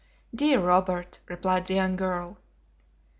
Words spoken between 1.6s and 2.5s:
the young girl.